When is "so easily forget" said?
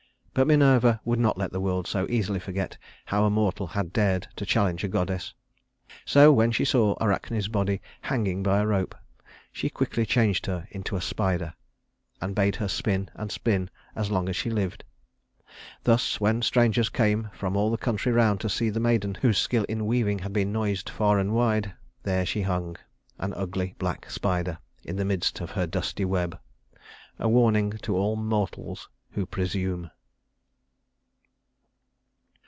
1.87-2.77